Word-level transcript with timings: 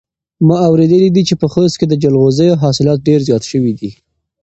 ما 0.47 0.55
اورېدلي 0.69 1.09
دي 1.15 1.21
چې 1.29 1.33
په 1.41 1.47
خوست 1.51 1.75
کې 1.79 1.85
د 1.87 1.93
جلغوزیو 2.03 2.59
حاصلات 2.63 2.99
ډېر 3.07 3.19
زیات 3.27 3.43
شوي 3.51 3.73
دي. 3.79 3.91